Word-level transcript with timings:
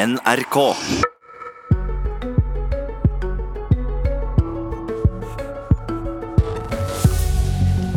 NRK. 0.00 0.56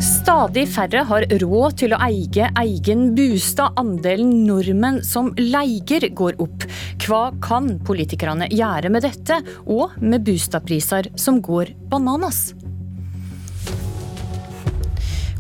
Stadig 0.04 0.66
færre 0.74 1.04
har 1.08 1.26
råd 1.44 1.78
til 1.80 1.96
å 1.96 2.00
eie 2.04 2.50
egen 2.60 3.06
bostad. 3.16 3.78
Andelen 3.80 4.34
nordmenn 4.50 5.00
som 5.08 5.32
leier 5.40 6.10
går 6.12 6.42
opp. 6.44 6.68
Hva 7.06 7.30
kan 7.44 7.78
politikerne 7.88 8.50
gjøre 8.52 8.92
med 8.92 9.08
dette, 9.08 9.40
og 9.64 9.96
med 10.04 10.28
bostadpriser 10.28 11.14
som 11.16 11.40
går 11.46 11.72
bananas? 11.94 12.50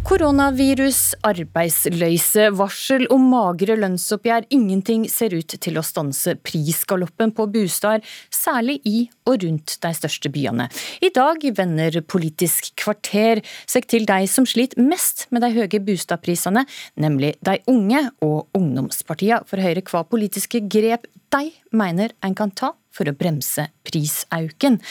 Koronavirus, 0.04 1.14
arbeidsløse, 1.24 2.50
varsel 2.60 3.06
om 3.14 3.24
magre 3.32 3.78
lønnsoppgjør. 3.80 4.50
Ingenting 4.52 5.06
ser 5.08 5.32
ut 5.32 5.56
til 5.64 5.80
å 5.80 5.84
stanse 5.86 6.34
prisgaloppen 6.44 7.32
på 7.32 7.46
bosteder, 7.54 8.04
særlig 8.28 8.82
i 8.84 9.06
og 9.24 9.46
rundt 9.46 9.78
de 9.86 9.94
største 9.96 10.28
byene. 10.34 10.68
I 11.00 11.14
dag 11.16 11.48
vender 11.56 12.02
Politisk 12.04 12.74
kvarter 12.84 13.40
seg 13.64 13.88
til 13.88 14.04
de 14.10 14.20
som 14.28 14.48
sliter 14.50 14.84
mest 14.84 15.30
med 15.32 15.46
de 15.46 15.54
høye 15.56 15.82
bostadprisene, 15.88 16.66
nemlig 17.00 17.38
de 17.40 17.58
unge 17.72 18.04
og 18.28 18.52
ungdomspartiene, 18.60 19.48
for 19.48 19.56
å 19.56 19.68
høre 19.70 19.88
hva 19.88 20.04
politiske 20.04 20.66
grep 20.68 21.08
de 21.32 21.48
mener 21.72 22.12
en 22.20 22.36
kan 22.36 22.52
ta 22.52 22.76
for 22.92 23.08
å 23.08 23.16
bremse 23.16 23.70
prisauken. 23.88 24.82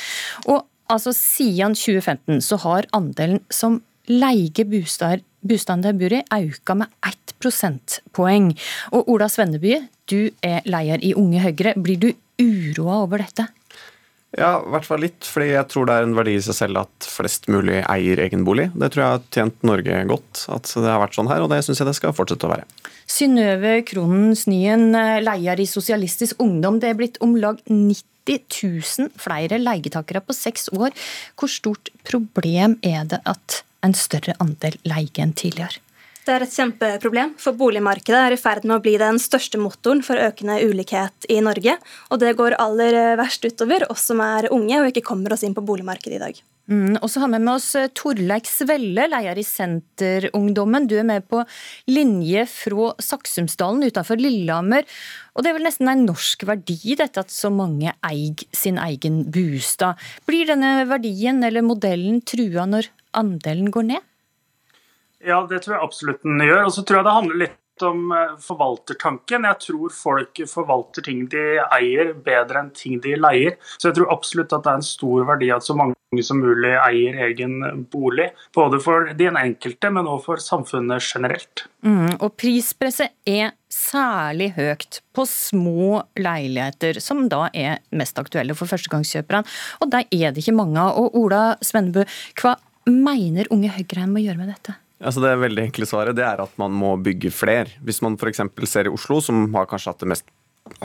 Og 0.49 0.65
altså 0.89 1.13
siden 1.13 1.77
2015 1.77 2.41
så 2.49 2.65
har 2.65 2.89
andelen 2.97 3.45
som 3.53 3.83
leie 4.11 4.67
bostaden 4.67 5.83
de 5.83 5.93
bor 5.99 6.15
i, 6.15 6.23
auka 6.31 6.77
med 6.79 6.93
ett 7.07 7.35
prosentpoeng. 7.43 8.53
Og 8.95 9.11
Ola 9.11 9.29
Svenneby, 9.31 9.81
du 10.11 10.31
er 10.43 10.63
leder 10.69 11.03
i 11.03 11.15
Unge 11.19 11.43
Høyre. 11.43 11.75
Blir 11.83 11.99
du 12.03 12.13
uroa 12.43 13.03
over 13.05 13.23
dette? 13.23 13.49
Ja, 14.33 14.63
i 14.63 14.71
hvert 14.73 14.87
fall 14.89 15.03
litt, 15.05 15.27
fordi 15.29 15.51
jeg 15.51 15.69
tror 15.69 15.85
det 15.89 15.95
er 15.99 16.07
en 16.07 16.15
verdi 16.17 16.39
i 16.39 16.45
seg 16.45 16.57
selv 16.57 16.79
at 16.87 17.05
flest 17.05 17.51
mulig 17.53 17.83
eier 17.83 18.23
egen 18.25 18.47
bolig. 18.49 18.71
Det 18.73 18.89
tror 18.95 19.03
jeg 19.03 19.13
har 19.13 19.27
tjent 19.35 19.67
Norge 19.69 19.99
godt, 20.09 20.47
at 20.55 20.71
det 20.73 20.89
har 20.89 21.03
vært 21.03 21.19
sånn 21.19 21.29
her, 21.29 21.43
og 21.45 21.51
det 21.53 21.59
syns 21.67 21.83
jeg 21.83 21.91
det 21.91 21.99
skal 21.99 22.15
fortsette 22.17 22.49
å 22.49 22.53
være. 22.55 22.65
Synnøve 23.13 23.75
Kronen 23.85 24.33
Snyen, 24.39 24.95
leder 25.27 25.61
i 25.61 25.69
Sosialistisk 25.69 26.41
Ungdom. 26.41 26.81
Det 26.81 26.89
er 26.89 26.97
blitt 26.97 27.21
om 27.21 27.35
lag 27.37 27.61
90 27.69 28.01
000 28.25 29.13
flere 29.21 29.59
leietakere 29.61 30.23
på 30.25 30.33
seks 30.39 30.71
år. 30.73 30.97
Hvor 31.37 31.53
stort 31.53 31.93
problem 32.09 32.79
er 32.81 33.05
det 33.13 33.21
at 33.29 33.61
en 33.83 33.97
større 33.97 34.37
andel 34.43 34.79
leie 34.89 35.23
enn 35.23 35.35
tidligere. 35.37 35.83
Det 36.23 36.31
er 36.31 36.45
et 36.45 36.55
kjempeproblem, 36.55 37.33
for 37.43 37.59
boligmarkedet 37.59 38.19
er 38.21 38.35
i 38.37 38.39
ferd 38.39 38.63
med 38.63 38.77
å 38.77 38.83
bli 38.85 38.95
den 39.01 39.17
største 39.19 39.59
motoren 39.59 40.05
for 40.07 40.21
økende 40.23 40.61
ulikhet 40.63 41.27
i 41.27 41.41
Norge. 41.43 41.75
Og 42.15 42.23
det 42.23 42.37
går 42.39 42.61
aller 42.63 43.17
verst 43.19 43.43
utover 43.43 43.89
oss 43.91 44.07
som 44.13 44.23
er 44.23 44.47
unge 44.55 44.79
og 44.79 44.93
ikke 44.93 45.03
kommer 45.09 45.35
oss 45.35 45.43
inn 45.43 45.57
på 45.57 45.65
boligmarkedet 45.67 46.21
i 46.21 46.23
dag. 46.23 46.39
Mm, 46.71 46.95
og 47.03 47.11
så 47.11 47.25
har 47.25 47.33
vi 47.33 47.41
med 47.43 47.57
oss 47.57 47.73
eh, 47.75 47.89
Torleik 47.91 48.47
Svelle, 48.47 49.09
leder 49.11 49.41
i 49.41 49.43
Senterungdommen. 49.43 50.87
Du 50.87 50.95
er 50.95 51.09
med 51.09 51.27
på 51.27 51.43
linje 51.91 52.47
fra 52.47 52.93
Saksumsdalen 53.03 53.83
utenfor 53.91 54.23
Lillehammer. 54.23 54.87
Og 55.35 55.43
det 55.43 55.51
er 55.51 55.59
vel 55.59 55.67
nesten 55.67 55.91
en 55.91 56.07
norsk 56.07 56.47
verdi 56.47 56.95
dette 57.03 57.27
at 57.27 57.35
så 57.35 57.51
mange 57.51 57.97
eier 58.07 58.47
sin 58.55 58.79
egen 58.79 59.25
bostad. 59.35 59.99
Blir 60.31 60.47
denne 60.55 60.85
verdien 60.87 61.43
eller 61.43 61.67
modellen 61.67 62.23
trua 62.23 62.69
når 62.71 62.93
andelen 63.19 63.71
går 63.75 63.89
ned? 63.95 64.09
Ja, 65.23 65.43
det 65.47 65.63
tror 65.63 65.77
jeg 65.77 65.85
absolutt 65.87 66.25
den 66.27 66.43
gjør. 66.43 66.65
Og 66.67 66.73
så 66.75 66.85
tror 66.87 67.01
jeg 67.01 67.07
det 67.07 67.19
handler 67.19 67.43
litt 67.45 67.59
om 67.87 68.13
eh, 68.13 68.37
forvaltertanken. 68.43 69.49
Jeg 69.49 69.61
tror 69.67 69.95
folk 69.95 70.43
forvalter 70.51 71.07
ting 71.07 71.25
de 71.33 71.47
eier, 71.73 72.13
bedre 72.27 72.65
enn 72.65 72.71
ting 72.77 73.01
de 73.03 73.17
leier. 73.19 73.59
Så 73.79 73.91
jeg 73.91 74.01
tror 74.01 74.13
absolutt 74.15 74.55
at 74.55 74.65
det 74.67 74.73
er 74.73 74.81
en 74.83 74.87
stor 74.87 75.27
verdi 75.31 75.51
at 75.55 75.67
så 75.67 75.77
mange 75.79 75.97
som 76.27 76.43
mulig 76.43 76.75
eier 76.77 77.17
egen 77.31 77.87
bolig. 77.93 78.29
Både 78.53 78.81
for 78.85 79.13
den 79.17 79.39
enkelte, 79.41 79.89
men 79.95 80.11
også 80.11 80.27
for 80.27 80.43
samfunnet 80.45 81.07
generelt. 81.07 81.65
Mm, 81.87 82.19
og 82.19 82.35
prispresset 82.37 83.15
er 83.25 83.55
særlig 83.73 84.51
høyt 84.59 85.01
på 85.17 85.25
små 85.29 86.03
leiligheter, 86.21 87.01
som 87.01 87.25
da 87.33 87.47
er 87.57 87.81
mest 87.97 88.21
aktuelle 88.21 88.57
for 88.59 88.69
førstegangskjøperne. 88.69 89.49
Og 89.81 89.95
der 89.95 90.05
er 90.11 90.35
det 90.35 90.45
ikke 90.45 90.59
mange 90.59 90.83
av. 90.83 91.01
Og 91.01 91.17
Ola 91.23 91.55
Svennebu, 91.65 92.05
hva 92.43 92.59
mener 92.89 93.51
Unge 93.55 93.71
Høyre 93.73 94.07
må 94.11 94.23
gjøre 94.23 94.41
med 94.41 94.53
dette? 94.55 94.77
Altså 95.03 95.23
det 95.23 95.33
veldig 95.43 95.65
enkle 95.67 95.87
svaret 95.89 96.15
det 96.15 96.25
er 96.27 96.41
at 96.45 96.53
man 96.63 96.75
må 96.79 96.95
bygge 97.03 97.33
fler. 97.35 97.71
Hvis 97.83 98.01
man 98.05 98.15
f.eks. 98.15 98.43
ser 98.71 98.87
i 98.87 98.93
Oslo, 98.93 99.19
som 99.25 99.49
har 99.57 99.67
kanskje 99.71 99.91
hatt 99.91 100.05
det 100.05 100.11
mest 100.15 100.29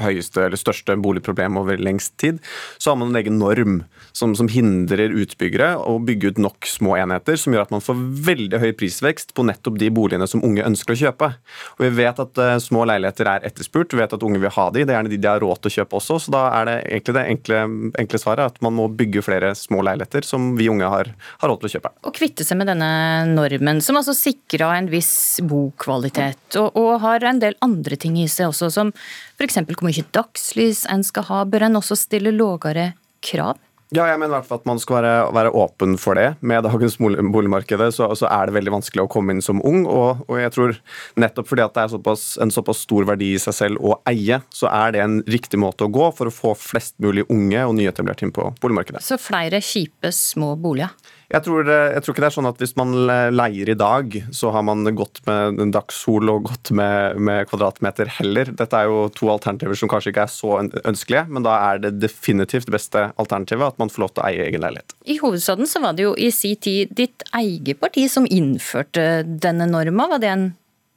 høyeste 0.01 0.43
eller 0.45 0.59
største 0.59 0.95
boligproblem 0.99 1.57
over 1.59 1.79
lengst 1.81 2.15
tid, 2.21 2.39
så 2.77 2.91
har 2.91 2.99
man 2.99 3.11
en 3.11 3.19
egen 3.19 3.38
norm 3.39 3.79
som, 4.11 4.33
som, 4.38 4.49
hindrer 4.49 5.13
utbyggere 5.13 5.73
å 5.77 5.97
bygge 6.01 6.33
ut 6.33 6.41
nok 6.41 6.67
små 6.69 6.95
enheter, 6.97 7.38
som 7.38 7.53
gjør 7.53 7.67
at 7.67 7.73
man 7.73 7.83
får 7.83 7.99
veldig 8.27 8.61
høy 8.61 8.71
prisvekst 8.79 9.33
på 9.38 9.45
nettopp 9.47 9.77
de 9.81 9.89
boligene 9.93 10.27
som 10.29 10.43
unge 10.45 10.65
ønsker 10.65 10.95
å 10.95 10.99
kjøpe. 11.01 11.31
Og 11.77 11.85
Vi 11.85 11.91
vet 11.99 12.21
at 12.23 12.41
uh, 12.41 12.55
små 12.63 12.85
leiligheter 12.89 13.29
er 13.29 13.47
etterspurt, 13.47 13.93
vi 13.93 14.01
vet 14.01 14.15
at 14.17 14.25
unge 14.25 14.41
vil 14.41 14.53
ha 14.55 14.67
de, 14.73 14.85
det 14.85 14.93
er 14.93 14.99
gjerne 14.99 15.13
de 15.13 15.21
de 15.21 15.29
har 15.29 15.43
råd 15.43 15.61
til 15.61 15.71
å 15.71 15.75
kjøpe 15.79 15.99
også, 15.99 16.19
så 16.23 16.33
da 16.33 16.44
er 16.59 16.69
det 16.69 16.77
egentlig 16.88 17.17
det 17.17 17.25
enkle, 17.33 17.61
enkle 18.03 18.21
svaret 18.21 18.53
at 18.53 18.61
man 18.65 18.77
må 18.77 18.88
bygge 18.97 19.25
flere 19.25 19.53
små 19.57 19.83
leiligheter 19.85 20.25
som 20.27 20.53
vi 20.57 20.69
unge 20.71 20.89
har, 20.89 21.11
har 21.41 21.51
råd 21.51 21.61
til 21.61 21.69
å 21.69 21.73
kjøpe. 21.75 21.94
Å 22.07 22.15
kvitte 22.15 22.47
seg 22.47 22.61
med 22.61 22.71
denne 22.71 22.89
normen, 23.29 23.81
som 23.83 23.99
altså 23.99 24.15
sikrer 24.17 24.77
en 24.77 24.89
viss 24.91 25.13
bokvalitet, 25.45 26.59
og, 26.61 26.77
og 26.79 26.94
har 27.03 27.27
en 27.27 27.41
del 27.44 27.57
andre 27.65 27.99
ting 27.99 28.17
i 28.21 28.27
seg 28.31 28.51
også, 28.51 28.71
som 28.73 28.94
f.eks. 29.38 29.59
hvor 29.62 29.86
mye 29.86 30.06
dagslys 30.16 30.86
en 30.90 31.03
skal 31.06 31.28
ha. 31.30 31.44
Bør 31.46 31.68
en 31.68 31.80
også 31.80 31.98
stille 32.00 32.34
lavere 32.34 32.92
krav? 33.22 33.59
Ja, 33.96 34.03
jeg 34.09 34.20
mener 34.20 34.34
i 34.34 34.36
hvert 34.42 34.48
fall 34.50 34.59
at 34.59 34.66
man 34.68 34.81
skal 34.84 34.98
være, 35.00 35.12
være 35.31 35.52
åpen 35.56 35.94
for 36.02 36.20
det. 36.20 36.34
Med 36.44 36.66
dagens 36.66 36.98
boligmarkedet 37.00 37.88
så, 37.96 38.09
så, 38.20 38.28
er 38.28 38.50
det 38.50 38.58
veldig 38.58 38.74
vanskelig 38.74 39.06
å 39.06 39.12
komme 39.12 39.31
inn 39.31 39.44
som 39.44 39.62
ung. 39.64 39.86
Og, 39.88 40.25
og 40.28 40.42
jeg 40.42 40.52
tror 40.56 40.75
nettopp 41.16 41.48
fordi 41.48 41.64
at 41.64 41.78
det 41.78 41.86
er 41.86 41.94
såpass, 41.94 42.25
en 42.44 42.52
såpass 42.52 42.84
stor 42.84 43.08
verdi 43.08 43.31
i 43.38 43.40
seg 43.40 43.56
selv 43.56 43.80
å 43.80 43.96
eie, 44.12 44.42
så 44.52 44.68
er 44.74 44.96
det 44.96 45.06
en 45.06 45.22
riktig 45.31 45.62
måte 45.64 45.88
å 45.88 45.94
gå 45.94 46.09
for 46.18 46.28
å 46.28 46.36
få 46.36 46.52
flest 46.59 46.98
mulig 47.03 47.24
unge 47.31 47.64
og 47.64 47.78
nyetablerte 47.80 48.28
inn 48.28 48.36
på 48.36 48.50
boligmarkedet. 48.59 49.06
Så 49.08 49.20
flere 49.22 49.64
kjipe 49.64 50.12
små 50.12 50.58
boliger? 50.59 50.92
Jeg 51.28 51.44
tror, 51.44 51.68
jeg 51.68 52.00
tror, 52.04 52.14
ikke 52.14 52.24
det 52.24 52.28
er 52.30 52.36
sånn 52.38 52.48
at 52.48 52.62
hvis 52.64 52.75
man 52.80 52.94
leier 53.36 53.68
i 53.68 53.75
dag, 53.75 54.14
så 54.31 54.52
har 54.56 54.64
man 54.64 54.88
gått 54.96 55.19
med 55.28 55.59
en 55.59 55.74
dagssol 55.75 56.31
og 56.31 56.46
gått 56.48 56.72
med, 56.80 57.19
med, 57.19 57.44
kvadratmeter 57.50 58.08
heller. 58.19 58.54
Dette 58.56 58.80
er 58.80 58.88
jo 58.88 59.09
to 59.12 59.28
alternativer 59.34 59.75
som 59.75 59.92
kanskje 59.92 60.14
ikke 60.14 60.24
er 60.24 60.31
så 60.31 60.54
ønskelige, 60.88 61.25
men 61.28 61.44
da 61.44 61.58
er 61.74 61.84
det 61.84 61.98
definitivt 62.00 62.72
beste 62.72 63.09
alternativet 63.19 63.74
at 63.74 63.76
man 63.81 63.91
får 63.93 64.03
lov 64.03 64.13
til 64.13 64.23
å 64.23 64.27
eie 64.29 64.45
egen 64.49 64.63
leilighet. 64.63 64.95
I 65.05 65.19
hovedstaden 65.21 65.69
så 65.69 65.81
var 65.83 65.97
det 65.97 66.07
jo 66.07 66.13
i 66.17 66.29
si 66.33 66.55
tid 66.55 66.93
ditt 66.97 67.25
eget 67.38 67.81
parti 67.81 68.07
som 68.11 68.27
innførte 68.29 69.23
denne 69.25 69.69
norma. 69.69 70.09
Var 70.15 70.23
det 70.23 70.31
en 70.33 70.47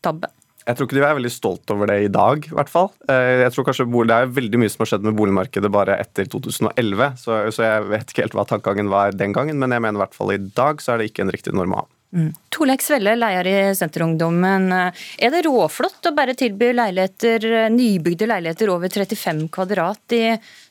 tabbe? 0.04 0.30
Jeg 0.68 0.76
tror 0.76 0.86
ikke 0.86 0.98
de 0.98 1.04
er 1.06 1.16
veldig 1.16 1.32
stolt 1.32 1.72
over 1.72 1.88
det 1.88 1.96
i 2.04 2.10
dag, 2.12 2.44
i 2.46 2.52
hvert 2.54 2.70
fall. 2.70 2.90
Eh, 3.10 3.42
jeg 3.42 3.54
tror 3.54 3.66
kanskje 3.66 3.86
Det 3.90 4.16
er 4.16 4.34
veldig 4.36 4.58
mye 4.60 4.70
som 4.70 4.84
har 4.84 4.90
skjedd 4.92 5.06
med 5.08 5.16
boligmarkedet 5.18 5.70
bare 5.72 5.96
etter 5.98 6.28
2011, 6.28 7.16
så, 7.16 7.38
så 7.50 7.64
jeg 7.64 7.88
vet 7.90 8.12
ikke 8.12 8.26
helt 8.26 8.36
hva 8.36 8.44
tankegangen 8.46 8.92
var 8.92 9.16
den 9.16 9.32
gangen, 9.32 9.58
men 9.58 9.72
jeg 9.72 9.82
mener 9.82 9.98
i 9.98 10.04
hvert 10.04 10.14
fall 10.14 10.34
i 10.34 10.38
dag 10.38 10.82
så 10.82 10.94
er 10.94 11.00
det 11.00 11.10
ikke 11.10 11.24
en 11.24 11.32
riktig 11.32 11.56
norm 11.56 11.74
å 11.74 11.82
ha. 11.82 11.86
Mm. 12.10 12.32
Torleik 12.50 12.82
Svelle, 12.82 13.14
leder 13.14 13.46
i 13.46 13.74
Senterungdommen. 13.78 14.66
Er 14.74 15.30
det 15.30 15.44
råflott 15.46 16.10
å 16.10 16.14
bare 16.16 16.34
tilby 16.38 16.72
leiligheter, 16.74 17.70
nybygde 17.70 18.26
leiligheter 18.26 18.72
over 18.74 18.90
35 18.90 19.46
kvadrat 19.54 20.16
i 20.18 20.24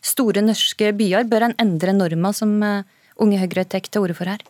store 0.04 0.44
norske 0.44 0.92
byer? 1.00 1.28
Bør 1.32 1.48
en 1.48 1.60
endre 1.64 1.96
norma 1.96 2.34
som 2.36 2.58
eh, 2.64 2.88
Unge 3.24 3.40
Høyre 3.40 3.64
tar 3.68 3.88
til 3.88 4.04
orde 4.04 4.18
for 4.20 4.32
her? 4.32 4.44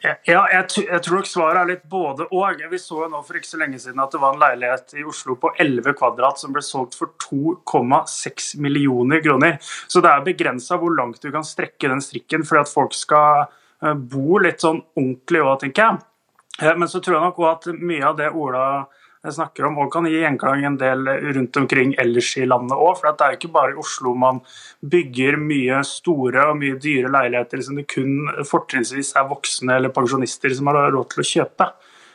Ja, 0.00 0.14
jeg, 0.24 0.68
jeg, 0.78 1.00
tror 1.04 1.18
nok 1.18 1.28
svaret 1.28 1.60
er 1.60 1.70
litt 1.74 1.82
både 1.88 2.24
og. 2.32 2.60
Vi 2.70 2.78
så 2.80 3.04
nå 3.12 3.20
for 3.24 3.36
ikke 3.36 3.50
så 3.50 3.60
lenge 3.60 3.80
siden 3.80 4.00
at 4.00 4.12
det 4.14 4.20
var 4.22 4.32
en 4.32 4.40
leilighet 4.40 4.94
i 4.96 5.04
Oslo 5.08 5.36
på 5.40 5.52
11 5.60 5.96
kvadrat 5.98 6.40
som 6.40 6.54
ble 6.54 6.62
solgt 6.64 6.96
for 6.96 7.12
2,6 7.24 8.54
millioner 8.64 9.20
kroner. 9.24 9.58
Så 9.60 10.00
det 10.04 10.12
er 10.12 10.24
begrensa 10.24 10.80
hvor 10.80 10.96
langt 10.96 11.20
du 11.24 11.28
kan 11.32 11.44
strekke 11.44 11.92
den 11.92 12.00
strikken 12.04 12.48
for 12.48 12.62
at 12.62 12.72
folk 12.72 12.96
skal 12.96 13.44
eh, 13.82 13.94
bo 13.94 14.40
litt 14.42 14.64
sånn 14.64 14.82
ordentlig 14.96 15.44
òg, 15.44 15.60
tenker 15.62 15.86
jeg. 15.86 16.02
Eh, 16.62 16.74
men 16.76 16.88
så 16.88 17.00
tror 17.00 17.18
jeg 17.18 17.24
nok 17.26 17.40
òg 17.42 17.48
at 17.52 17.70
mye 17.78 18.04
av 18.08 18.18
det 18.18 18.32
Ola 18.32 18.66
snakker 19.22 19.68
om, 19.68 19.76
kan 19.90 20.06
gi 20.10 20.18
gjenklang 20.18 20.64
en 20.66 20.76
del 20.80 21.06
rundt 21.06 21.56
omkring 21.56 21.92
ellers 22.02 22.32
i 22.40 22.46
landet 22.46 22.74
òg. 22.74 22.96
For 22.98 23.12
det 23.12 23.22
er 23.22 23.34
jo 23.34 23.38
ikke 23.38 23.52
bare 23.54 23.74
i 23.74 23.78
Oslo 23.78 24.16
man 24.18 24.40
bygger 24.82 25.38
mye 25.38 25.78
store 25.86 26.48
og 26.50 26.58
mye 26.58 26.80
dyre 26.82 27.12
leiligheter 27.12 27.62
som 27.62 27.78
det 27.78 27.86
kun 27.92 28.26
fortrinnsvis 28.48 29.14
er 29.14 29.30
voksne 29.30 29.78
eller 29.78 29.94
pensjonister 29.94 30.54
som 30.58 30.72
har 30.72 30.90
råd 30.90 31.12
til 31.14 31.22
å 31.22 31.28
kjøpe. 31.30 31.70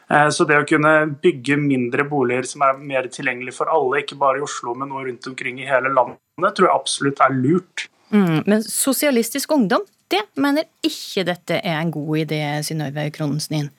Eh, 0.09 0.29
så 0.31 0.47
det 0.47 0.59
å 0.61 0.67
kunne 0.67 0.93
bygge 1.23 1.57
mindre 1.59 2.05
boliger 2.07 2.47
som 2.47 2.63
er 2.67 2.79
mer 2.79 3.09
tilgjengelig 3.11 3.57
for 3.57 3.71
alle, 3.71 4.03
ikke 4.03 4.19
bare 4.19 4.39
i 4.39 4.45
Oslo, 4.45 4.75
men 4.77 4.91
nå 4.91 5.03
rundt 5.03 5.27
omkring 5.31 5.59
i 5.59 5.67
hele 5.67 5.91
landet, 5.91 6.19
tror 6.55 6.69
jeg 6.69 6.75
absolutt 6.75 7.23
er 7.23 7.35
lurt. 7.35 7.87
Mm, 8.15 8.43
men 8.47 8.63
Sosialistisk 8.63 9.51
Ungdom 9.51 9.83
mener 10.39 10.67
ikke 10.85 11.25
dette 11.27 11.59
er 11.59 11.79
en 11.81 11.91
god 11.91 12.23
idé, 12.23 12.39
Synnøve 12.63 13.09
Kronensen. 13.11 13.71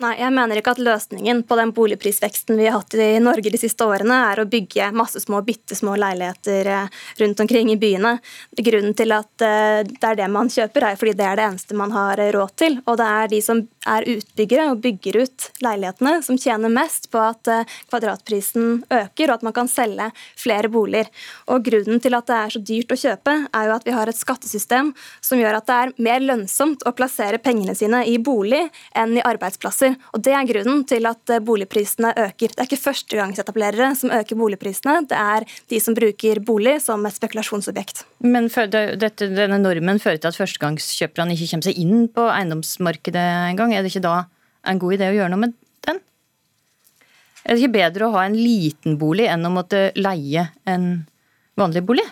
Nei, 0.00 0.14
jeg 0.16 0.32
mener 0.32 0.56
ikke 0.56 0.72
at 0.72 0.80
løsningen 0.80 1.42
på 1.44 1.56
den 1.58 1.74
boligprisveksten 1.76 2.56
vi 2.56 2.64
har 2.70 2.78
hatt 2.78 2.94
i 2.96 3.18
Norge 3.20 3.50
de 3.52 3.58
siste 3.60 3.84
årene, 3.84 4.16
er 4.30 4.40
å 4.40 4.46
bygge 4.48 4.86
masse 4.96 5.20
små, 5.20 5.42
bitte 5.44 5.76
små 5.76 5.92
leiligheter 6.00 6.70
eh, 6.72 7.00
rundt 7.20 7.42
omkring 7.44 7.68
i 7.68 7.76
byene. 7.76 8.14
Grunnen 8.56 8.94
til 8.96 9.12
at 9.12 9.44
eh, 9.44 9.82
det 9.84 10.08
er 10.08 10.16
det 10.22 10.28
man 10.32 10.48
kjøper, 10.48 10.86
er 10.88 10.96
fordi 10.96 11.12
det 11.18 11.26
er 11.28 11.36
det 11.36 11.44
eneste 11.50 11.76
man 11.76 11.92
har 11.92 12.22
råd 12.32 12.54
til. 12.62 12.78
Og 12.88 12.96
det 12.96 13.08
er 13.10 13.28
de 13.34 13.40
som 13.44 13.60
er 13.92 14.08
utbyggere 14.14 14.70
og 14.70 14.80
bygger 14.86 15.20
ut 15.20 15.50
leilighetene, 15.66 16.14
som 16.24 16.40
tjener 16.40 16.72
mest 16.72 17.10
på 17.12 17.20
at 17.20 17.52
eh, 17.52 17.76
kvadratprisen 17.92 18.86
øker, 18.88 19.26
og 19.26 19.34
at 19.36 19.46
man 19.50 19.56
kan 19.60 19.68
selge 19.68 20.08
flere 20.32 20.72
boliger. 20.72 21.12
Og 21.52 21.68
Grunnen 21.68 22.00
til 22.00 22.16
at 22.16 22.30
det 22.32 22.38
er 22.38 22.56
så 22.56 22.64
dyrt 22.72 22.96
å 22.96 23.00
kjøpe, 23.04 23.36
er 23.52 23.68
jo 23.68 23.76
at 23.76 23.84
vi 23.84 23.98
har 23.98 24.08
et 24.08 24.22
skattesystem 24.22 24.94
som 25.20 25.44
gjør 25.44 25.60
at 25.60 25.68
det 25.68 25.78
er 25.82 25.94
mer 26.08 26.24
lønnsomt 26.24 26.88
å 26.88 26.96
plassere 26.96 27.42
pengene 27.44 27.76
sine 27.76 28.06
i 28.08 28.16
bolig 28.16 28.64
enn 28.96 29.18
i 29.20 29.28
arbeidsplasser 29.28 29.89
Og 30.14 30.22
Det 30.24 30.34
er 30.36 30.48
grunnen 30.48 30.82
til 30.88 31.08
at 31.08 31.32
eh, 31.32 31.42
boligprisene 31.44 32.12
øker. 32.12 32.52
Det 32.52 32.62
er 32.62 32.68
ikke 32.68 32.80
førstegangsetablerere 32.80 33.90
som 33.98 34.12
øker 34.14 34.38
boligprisene, 34.38 35.00
det 35.10 35.18
er 35.18 35.46
de 35.70 35.80
som 35.82 35.96
bruker 35.96 36.42
bolig 36.44 36.78
som 36.84 37.04
et 37.06 37.16
spekulasjonsobjekt. 37.16 38.04
Men 38.24 38.50
dette, 38.50 39.30
denne 39.32 39.60
normen 39.62 40.02
fører 40.02 40.20
til 40.20 40.32
at 40.32 40.38
førstegangskjøperne 40.38 41.36
ikke 41.36 41.50
kommer 41.54 41.70
seg 41.70 41.80
inn 41.80 42.06
på 42.12 42.28
eiendomsmarkedet 42.28 43.26
engang. 43.50 43.74
Er 43.74 43.84
det 43.84 43.92
ikke 43.94 44.06
da 44.06 44.16
en 44.68 44.80
god 44.80 44.98
idé 44.98 45.10
å 45.10 45.16
gjøre 45.16 45.32
noe 45.32 45.44
med 45.46 45.58
den? 45.88 46.00
Er 47.44 47.54
det 47.54 47.62
ikke 47.62 47.78
bedre 47.78 48.08
å 48.08 48.14
ha 48.18 48.26
en 48.28 48.38
liten 48.38 48.98
bolig 49.00 49.28
enn 49.32 49.46
å 49.48 49.52
måtte 49.54 49.88
leie 49.98 50.50
en 50.68 50.90
vanlig 51.60 51.84
bolig? 51.88 52.06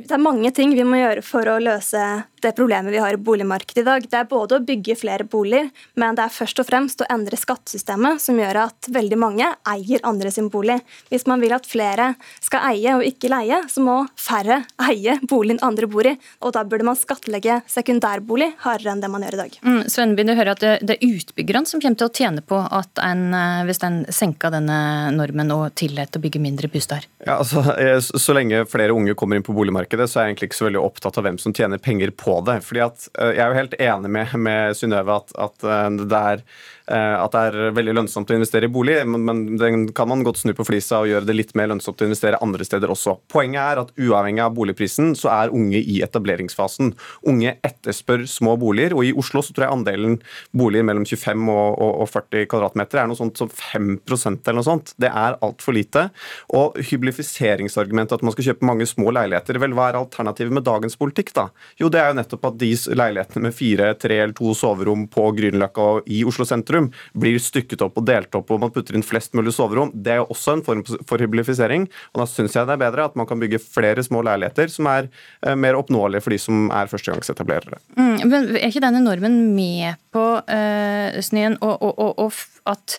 Det 0.00 0.14
er 0.16 0.22
mange 0.22 0.48
ting 0.56 0.72
vi 0.76 0.84
må 0.86 0.96
gjøre 1.00 1.22
for 1.24 1.48
å 1.50 1.58
løse 1.60 2.02
det 2.42 2.54
problemet 2.56 2.92
vi 2.92 3.00
har 3.02 3.14
i 3.14 3.20
boligmarkedet 3.20 3.82
i 3.82 3.86
dag. 3.86 4.06
Det 4.10 4.18
er 4.18 4.28
både 4.30 4.58
å 4.58 4.64
bygge 4.64 4.96
flere 4.98 5.26
boliger, 5.28 5.70
men 6.00 6.18
det 6.18 6.26
er 6.26 6.34
først 6.34 6.62
og 6.62 6.68
fremst 6.68 7.02
å 7.04 7.08
endre 7.12 7.38
skattesystemet, 7.38 8.20
som 8.22 8.38
gjør 8.40 8.62
at 8.66 8.90
veldig 8.92 9.18
mange 9.20 9.48
eier 9.68 10.02
andre 10.06 10.32
sin 10.34 10.50
bolig. 10.52 10.80
Hvis 11.10 11.26
man 11.30 11.42
vil 11.42 11.54
at 11.56 11.68
flere 11.68 12.14
skal 12.42 12.64
eie 12.72 12.96
og 12.98 13.06
ikke 13.06 13.30
leie, 13.32 13.62
så 13.70 13.84
må 13.84 13.96
færre 14.18 14.62
eie 14.88 15.18
boligen 15.30 15.62
andre 15.66 15.88
bor 15.90 16.06
i. 16.06 16.16
Og 16.44 16.54
da 16.56 16.64
burde 16.66 16.86
man 16.86 16.98
skattlegge 16.98 17.60
sekundærbolig 17.70 18.52
hardere 18.64 18.94
enn 18.94 19.04
det 19.04 19.12
man 19.12 19.24
gjør 19.26 19.38
i 19.38 19.42
dag. 19.42 19.58
Mm, 19.66 19.82
Svenby, 19.92 20.26
du 20.26 20.34
hører 20.34 20.54
at 20.54 20.64
det, 20.64 20.96
er 20.96 21.06
utbyggerne 21.20 21.68
som 21.68 21.82
kommer 21.82 22.00
til 22.00 22.10
å 22.10 22.14
tjene 22.20 22.44
på 22.44 22.60
at 22.60 23.02
en, 23.04 23.26
eh, 23.36 23.62
hvis 23.68 23.82
en 23.86 24.02
senker 24.12 24.52
denne 24.54 24.80
normen 25.16 25.54
og 25.54 25.74
tillater 25.78 26.20
å 26.20 26.24
bygge 26.24 26.42
mindre 26.42 26.70
bosteder? 26.72 27.06
Ja, 27.26 27.38
altså, 27.40 27.64
så 28.00 28.36
lenge 28.36 28.64
flere 28.70 28.94
unge 28.96 29.16
kommer 29.18 29.38
inn 29.38 29.46
på 29.46 29.54
boligmarkedet, 29.56 30.08
så 30.08 30.20
er 30.20 30.28
jeg 30.28 30.34
egentlig 30.34 30.50
ikke 30.50 30.60
så 30.60 30.68
veldig 30.68 30.82
opptatt 30.82 31.18
av 31.20 31.26
hvem 31.26 31.38
som 31.40 31.54
tjener 31.56 31.82
penger 31.82 32.12
på 32.16 32.29
på 32.30 32.40
det. 32.46 32.60
fordi 32.66 32.84
at 32.86 33.08
eh, 33.18 33.32
Jeg 33.36 33.44
er 33.44 33.52
jo 33.52 33.60
helt 33.60 33.78
enig 33.78 34.10
med, 34.16 34.34
med 34.38 34.76
Synnøve 34.78 35.20
at, 35.22 35.34
at, 35.48 35.66
eh, 35.66 35.88
det 36.00 36.22
er 36.34 36.44
at 36.90 37.34
det 37.34 37.40
er 37.50 37.74
veldig 37.76 37.94
lønnsomt 38.00 38.30
å 38.32 38.36
investere 38.36 38.66
i 38.66 38.72
bolig, 38.72 38.98
men 39.06 39.58
den 39.60 39.86
kan 39.96 40.08
man 40.10 40.24
godt 40.26 40.40
snu 40.42 40.52
på 40.56 40.66
flisa 40.66 41.00
og 41.02 41.10
gjøre 41.10 41.28
det 41.28 41.36
litt 41.36 41.52
mer 41.58 41.70
lønnsomt 41.70 42.02
å 42.02 42.08
investere 42.08 42.40
andre 42.42 42.66
steder 42.66 42.90
også. 42.92 43.16
Poenget 43.30 43.60
er 43.62 43.80
at 43.82 43.92
uavhengig 43.94 44.42
av 44.44 44.54
boligprisen, 44.56 45.12
så 45.18 45.30
er 45.32 45.54
unge 45.54 45.80
i 45.80 46.00
etableringsfasen. 46.04 46.92
Unge 47.30 47.54
etterspør 47.66 48.24
små 48.30 48.56
boliger, 48.60 48.96
og 48.96 49.06
i 49.06 49.12
Oslo 49.16 49.42
så 49.44 49.54
tror 49.54 49.66
jeg 49.66 49.76
andelen 49.76 50.18
boliger 50.56 50.86
mellom 50.88 51.06
25 51.06 51.46
og, 51.52 51.78
og, 51.78 51.92
og 52.04 52.10
40 52.10 52.48
kvadratmeter 52.50 53.02
er 53.02 53.10
noe 53.10 53.18
sånt 53.18 53.40
som 53.40 53.50
5% 53.50 54.50
eller 54.50 54.60
noe 54.60 54.66
sånt. 54.66 54.94
Det 55.00 55.10
er 55.10 55.38
altfor 55.44 55.76
lite. 55.76 56.08
Og 56.56 56.78
hyblifiseringsargumentet 56.90 58.18
at 58.18 58.26
man 58.26 58.34
skal 58.34 58.50
kjøpe 58.50 58.68
mange 58.68 58.88
små 58.88 59.12
leiligheter, 59.14 59.60
vel 59.62 59.76
hva 59.76 59.90
er 59.90 60.00
alternativet 60.00 60.54
med 60.56 60.66
dagens 60.66 60.98
politikk, 61.00 61.34
da? 61.36 61.48
Jo, 61.80 61.90
det 61.92 62.02
er 62.02 62.10
jo 62.10 62.18
nettopp 62.20 62.50
at 62.50 62.60
de 62.60 62.72
leilighetene 62.96 63.46
med 63.48 63.56
fire, 63.56 63.92
tre 64.00 64.20
eller 64.24 64.36
to 64.36 64.54
soverom 64.56 65.06
på 65.12 65.28
Grünerløkka 65.36 65.88
i 66.10 66.22
Oslo 66.28 66.46
sentrum 66.48 66.79
sentrum 66.80 67.20
blir 67.20 67.38
stykket 67.40 67.82
opp 67.84 67.98
og 67.98 68.06
delt 68.08 68.34
opp, 68.34 68.50
og 68.50 68.60
man 68.60 68.72
putter 68.72 68.96
inn 68.96 69.04
flest 69.04 69.34
mulig 69.34 69.52
soverom. 69.54 69.92
Det 69.94 70.14
er 70.14 70.20
jo 70.20 70.28
også 70.30 70.56
en 70.56 70.64
form 70.64 70.82
for 71.06 71.20
hyblifisering. 71.20 71.88
Og 72.12 72.22
da 72.22 72.26
syns 72.26 72.56
jeg 72.56 72.66
det 72.66 72.76
er 72.76 72.84
bedre 72.84 73.06
at 73.06 73.16
man 73.16 73.26
kan 73.26 73.40
bygge 73.40 73.60
flere 73.62 74.02
små 74.02 74.22
leiligheter 74.26 74.70
som 74.70 74.88
er 74.90 75.08
eh, 75.44 75.56
mer 75.56 75.78
oppnåelige 75.78 76.24
for 76.24 76.34
de 76.34 76.40
som 76.40 76.70
er 76.70 76.90
førstegangsetablerere. 76.90 77.80
Mm, 77.96 78.28
men 78.28 78.54
er 78.56 78.68
ikke 78.70 78.84
denne 78.84 79.02
normen 79.04 79.54
med 79.54 80.00
på 80.14 80.24
eh, 80.48 81.20
snøen, 81.22 81.58
og, 81.60 81.76
og, 81.80 81.98
og, 81.98 82.24
og 82.26 82.70
at 82.70 82.98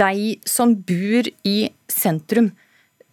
de 0.00 0.36
som 0.48 0.74
bor 0.86 1.30
i 1.48 1.58
sentrum, 1.88 2.52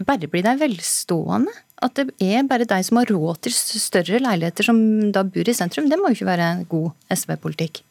bare 0.04 0.28
blir 0.28 0.44
de 0.44 0.58
velstående? 0.60 1.54
At 1.84 1.98
det 2.00 2.14
er 2.24 2.46
bare 2.48 2.68
de 2.68 2.78
som 2.86 3.00
har 3.00 3.10
råd 3.12 3.44
til 3.44 3.56
større 3.56 4.20
leiligheter 4.24 4.68
som 4.68 4.78
da 5.16 5.24
bor 5.28 5.48
i 5.48 5.56
sentrum, 5.56 5.90
det 5.92 6.00
må 6.00 6.12
jo 6.12 6.20
ikke 6.20 6.32
være 6.32 6.52
god 6.72 6.94
SV-politikk? 7.12 7.84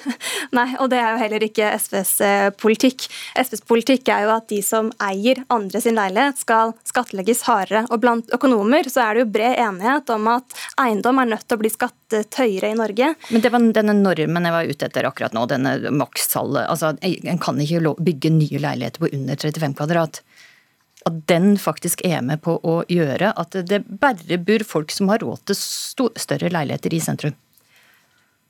Nei, 0.56 0.66
og 0.80 0.90
det 0.92 0.98
er 1.00 1.14
jo 1.14 1.20
heller 1.22 1.44
ikke 1.46 1.70
SVs 1.78 2.12
eh, 2.24 2.48
politikk. 2.58 3.06
SVs 3.38 3.64
politikk 3.68 4.10
er 4.12 4.26
jo 4.26 4.34
at 4.34 4.48
de 4.52 4.60
som 4.64 4.90
eier 5.02 5.42
andre 5.52 5.82
sin 5.82 5.98
leilighet, 5.98 6.40
skal 6.42 6.74
skattlegges 6.88 7.44
hardere. 7.48 7.84
Og 7.90 8.02
blant 8.02 8.32
økonomer 8.34 8.88
så 8.92 9.04
er 9.06 9.14
det 9.14 9.24
jo 9.24 9.32
bred 9.34 9.58
enighet 9.62 10.12
om 10.14 10.30
at 10.34 10.56
eiendom 10.82 11.22
er 11.22 11.32
nødt 11.34 11.46
til 11.46 11.58
å 11.58 11.62
bli 11.62 11.72
skattet 11.72 12.40
høyere 12.40 12.72
i 12.72 12.78
Norge. 12.78 13.12
Men 13.30 13.44
det 13.44 13.52
var 13.54 13.68
denne 13.80 13.96
normen 13.98 14.48
jeg 14.48 14.56
var 14.56 14.70
ute 14.70 14.88
etter 14.88 15.08
akkurat 15.08 15.36
nå, 15.36 15.46
denne 15.50 15.76
makstallet. 16.02 16.66
Altså, 16.68 16.94
en 17.02 17.42
kan 17.42 17.60
ikke 17.60 17.96
bygge 18.02 18.32
nye 18.34 18.62
leiligheter 18.62 19.02
på 19.02 19.12
under 19.12 19.38
35 19.38 19.78
kvadrat 19.78 20.22
at 21.02 21.16
den 21.26 21.56
faktisk 21.58 22.04
er 22.06 22.20
med 22.22 22.42
på 22.44 22.56
å 22.62 22.82
gjøre 22.90 23.32
at 23.38 23.56
det 23.66 23.82
bare 24.02 24.38
bor 24.38 24.62
folk 24.66 24.92
som 24.94 25.10
har 25.10 25.22
råd 25.24 25.48
til 25.50 25.58
større 26.20 26.50
leiligheter 26.52 26.94
i 26.94 27.00
sentrum. 27.02 27.34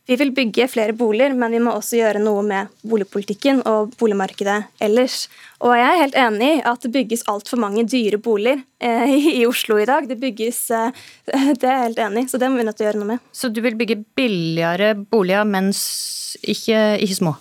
Vi 0.07 0.17
vil 0.19 0.33
bygge 0.35 0.67
flere 0.67 0.95
boliger, 0.99 1.35
men 1.39 1.53
vi 1.55 1.61
må 1.63 1.77
også 1.77 2.01
gjøre 2.01 2.23
noe 2.23 2.43
med 2.43 2.71
boligpolitikken 2.83 3.61
og 3.71 3.93
boligmarkedet 4.01 4.57
ellers. 4.83 5.29
Og 5.63 5.77
jeg 5.79 5.87
er 5.87 6.01
helt 6.01 6.19
enig 6.19 6.49
i 6.57 6.65
at 6.73 6.83
det 6.83 6.91
bygges 6.97 7.23
altfor 7.31 7.61
mange 7.63 7.85
dyre 7.87 8.19
boliger 8.19 8.65
eh, 8.83 9.15
i 9.39 9.45
Oslo 9.47 9.79
i 9.79 9.87
dag. 9.87 10.09
Det 10.11 10.19
bygges 10.19 10.65
eh, 10.75 10.91
Det 11.61 11.63
er 11.63 11.77
jeg 11.77 11.87
helt 11.87 12.03
enig 12.09 12.27
i, 12.27 12.33
så 12.33 12.43
det 12.43 12.51
må 12.51 12.59
vi 12.59 12.67
nødt 12.67 12.81
til 12.81 12.89
å 12.89 12.91
gjøre 12.91 13.05
noe 13.05 13.13
med. 13.15 13.31
Så 13.31 13.53
du 13.55 13.63
vil 13.63 13.79
bygge 13.79 14.01
billigere 14.19 14.97
boliger, 14.99 15.47
mens 15.47 15.81
ikke, 16.43 16.83
ikke 16.99 17.21
små? 17.23 17.37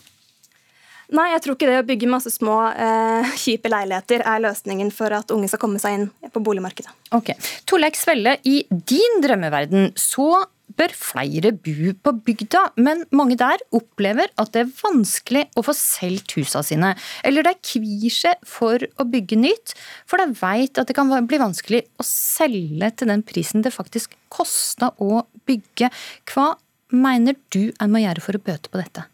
Nei, 1.12 1.28
jeg 1.34 1.42
tror 1.44 1.58
ikke 1.58 1.68
det 1.68 1.82
å 1.82 1.88
bygge 1.90 2.14
masse 2.14 2.32
små, 2.32 2.62
eh, 2.72 3.34
kjipe 3.42 3.74
leiligheter 3.74 4.22
er 4.22 4.46
løsningen 4.46 4.94
for 4.96 5.18
at 5.18 5.34
unge 5.34 5.50
skal 5.52 5.66
komme 5.66 5.82
seg 5.82 5.98
inn 5.98 6.10
på 6.30 6.46
boligmarkedet. 6.46 6.94
Ok. 7.18 7.34
Torleik 7.66 7.98
Svelle, 8.00 8.38
i 8.48 8.62
din 8.70 9.20
drømmeverden 9.26 9.96
så 10.00 10.46
bør 10.78 10.94
flere 10.96 11.52
bo 11.54 11.94
på 12.06 12.14
bygda, 12.28 12.64
men 12.82 13.04
mange 13.16 13.38
der 13.40 13.62
opplever 13.76 14.32
at 14.42 14.54
det 14.56 14.64
er 14.64 14.74
vanskelig 14.82 15.46
å 15.58 15.64
få 15.66 15.76
solgt 15.78 16.36
husene 16.38 16.66
sine. 16.68 16.92
Eller 17.28 17.46
de 17.48 17.54
kvier 17.60 18.14
seg 18.14 18.42
for 18.48 18.82
å 18.82 19.08
bygge 19.08 19.40
nytt, 19.40 19.76
for 20.10 20.22
de 20.22 20.32
vet 20.42 20.82
at 20.82 20.90
det 20.90 20.98
kan 20.98 21.12
bli 21.12 21.42
vanskelig 21.42 21.84
å 22.00 22.08
selge 22.08 22.92
til 22.98 23.12
den 23.12 23.26
prisen 23.28 23.66
det 23.66 23.74
faktisk 23.76 24.16
kosta 24.32 24.94
å 25.02 25.24
bygge. 25.50 25.92
Hva 26.32 26.54
mener 26.92 27.38
du 27.54 27.72
en 27.80 27.92
må 27.92 28.04
gjøre 28.04 28.24
for 28.24 28.38
å 28.38 28.44
bøte 28.44 28.72
på 28.72 28.82
dette? 28.82 29.08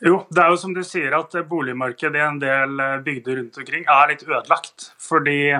Jo, 0.00 0.22
det 0.32 0.40
er 0.40 0.48
jo 0.48 0.60
som 0.62 0.72
du 0.72 0.80
sier 0.86 1.12
at 1.12 1.34
boligmarkedet 1.48 2.16
i 2.16 2.24
en 2.24 2.38
del 2.40 2.80
bygder 3.04 3.36
rundt 3.36 3.58
omkring 3.60 3.84
er 3.84 4.08
litt 4.08 4.24
ødelagt. 4.24 4.94
Fordi 4.96 5.58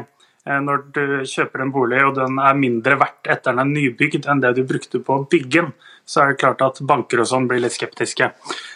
når 0.65 0.83
du 0.95 1.05
kjøper 1.29 1.63
en 1.63 1.73
bolig 1.75 2.01
og 2.07 2.17
den 2.19 2.41
er 2.43 2.59
mindre 2.59 2.99
verdt 3.01 3.31
etter 3.31 3.55
den 3.55 3.63
er 3.63 3.71
nybygd 3.71 4.27
enn 4.27 4.43
det 4.43 4.55
du 4.57 4.65
brukte 4.67 5.03
på 5.05 5.21
å 5.21 5.27
bygge 5.31 5.61
den, 5.61 5.73
så 6.11 6.23
er 6.23 6.33
det 6.33 6.41
klart 6.41 6.63
at 6.65 6.81
banker 6.83 7.23
og 7.23 7.29
sånn 7.31 7.47
blir 7.51 7.61
litt 7.63 7.77
skeptiske. 7.77 8.31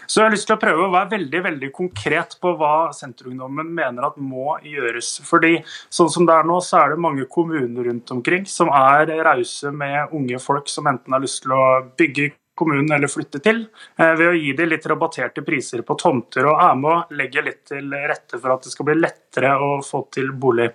Så 0.07 0.21
jeg 0.21 0.29
har 0.29 0.35
lyst 0.35 0.47
til 0.47 0.55
å 0.55 0.63
prøve 0.63 0.87
å 0.87 0.93
være 0.93 1.15
veldig 1.17 1.41
veldig 1.49 1.71
konkret 1.75 2.37
på 2.43 2.53
hva 2.61 2.93
Senterungdommen 2.95 3.73
mener 3.75 4.07
at 4.07 4.21
må 4.21 4.59
gjøres. 4.63 5.17
Fordi 5.27 5.57
sånn 5.67 6.13
som 6.15 6.29
det 6.29 6.37
er 6.37 6.47
nå, 6.47 6.61
så 6.63 6.85
er 6.85 6.95
det 6.95 7.03
mange 7.03 7.27
kommuner 7.27 7.91
rundt 7.91 8.15
omkring 8.15 8.47
som 8.47 8.71
er 8.71 9.11
rause 9.27 9.73
med 9.75 10.15
unge 10.15 10.39
folk 10.43 10.71
som 10.71 10.87
enten 10.93 11.17
har 11.17 11.25
lyst 11.25 11.43
til 11.43 11.57
å 11.57 11.65
bygge 11.99 12.31
kommunen 12.55 12.93
eller 12.95 13.11
flytte 13.11 13.41
til, 13.43 13.67
eh, 13.99 14.15
ved 14.15 14.29
å 14.29 14.39
gi 14.39 14.53
dem 14.53 14.69
litt 14.71 14.87
rabatterte 14.87 15.43
priser 15.43 15.83
på 15.83 15.97
tomter, 15.99 16.47
og 16.47 16.61
er 16.63 16.77
med 16.79 16.91
å 16.91 17.17
legge 17.19 17.43
litt 17.43 17.65
til 17.67 17.91
rette 17.91 18.39
for 18.39 18.55
at 18.55 18.63
det 18.63 18.71
skal 18.71 18.87
bli 18.87 18.95
lettere 18.95 19.57
å 19.59 19.83
få 19.83 20.05
til 20.11 20.31
bolig. 20.31 20.71